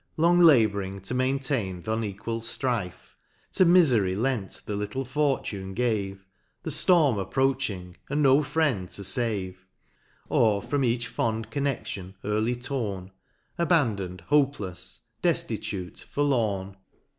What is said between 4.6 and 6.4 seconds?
the little fortune gave.